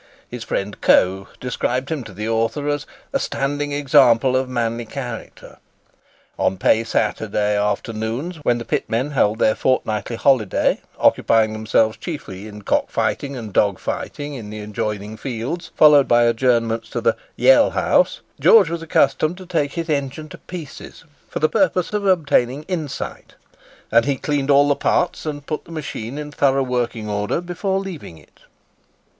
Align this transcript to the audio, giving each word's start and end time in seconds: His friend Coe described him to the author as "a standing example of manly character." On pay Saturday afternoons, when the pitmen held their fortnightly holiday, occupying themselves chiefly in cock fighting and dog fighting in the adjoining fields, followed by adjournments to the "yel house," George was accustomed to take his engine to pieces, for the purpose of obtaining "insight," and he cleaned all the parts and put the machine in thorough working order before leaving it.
His 0.27 0.43
friend 0.43 0.81
Coe 0.81 1.27
described 1.39 1.91
him 1.91 2.03
to 2.05 2.11
the 2.11 2.27
author 2.27 2.67
as 2.67 2.87
"a 3.13 3.19
standing 3.19 3.71
example 3.71 4.35
of 4.35 4.49
manly 4.49 4.87
character." 4.87 5.59
On 6.39 6.57
pay 6.57 6.83
Saturday 6.83 7.55
afternoons, 7.55 8.37
when 8.37 8.57
the 8.57 8.65
pitmen 8.65 9.11
held 9.11 9.37
their 9.37 9.53
fortnightly 9.53 10.15
holiday, 10.15 10.81
occupying 10.97 11.53
themselves 11.53 11.97
chiefly 11.97 12.47
in 12.47 12.63
cock 12.63 12.89
fighting 12.89 13.37
and 13.37 13.53
dog 13.53 13.77
fighting 13.77 14.33
in 14.33 14.49
the 14.49 14.61
adjoining 14.61 15.17
fields, 15.17 15.69
followed 15.75 16.07
by 16.07 16.23
adjournments 16.23 16.89
to 16.89 16.99
the 16.99 17.15
"yel 17.35 17.69
house," 17.69 18.21
George 18.39 18.71
was 18.71 18.81
accustomed 18.81 19.37
to 19.37 19.45
take 19.45 19.73
his 19.73 19.87
engine 19.87 20.29
to 20.29 20.39
pieces, 20.39 21.03
for 21.29 21.37
the 21.37 21.47
purpose 21.47 21.93
of 21.93 22.07
obtaining 22.07 22.63
"insight," 22.63 23.35
and 23.91 24.05
he 24.05 24.15
cleaned 24.17 24.49
all 24.49 24.67
the 24.67 24.75
parts 24.75 25.27
and 25.27 25.45
put 25.45 25.63
the 25.65 25.71
machine 25.71 26.17
in 26.17 26.31
thorough 26.31 26.63
working 26.63 27.07
order 27.07 27.39
before 27.39 27.79
leaving 27.79 28.17
it. 28.17 28.39